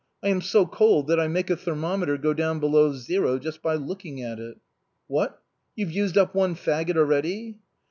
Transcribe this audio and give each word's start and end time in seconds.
I 0.23 0.29
am 0.29 0.41
so 0.41 0.65
cold^ 0.65 1.05
that 1.09 1.19
I 1.19 1.27
make 1.27 1.51
a 1.51 1.55
ther 1.55 1.75
mometer 1.75 2.19
go 2.19 2.33
down 2.33 2.59
below 2.59 2.91
zero 2.91 3.33
by 3.37 3.43
just 3.43 3.63
looking 3.63 4.19
at 4.23 4.39
it."" 4.39 4.57
What! 5.07 5.43
you've 5.75 5.91
used 5.91 6.17
up 6.17 6.33
one 6.33 6.55
faggot 6.55 6.97
already 6.97 7.59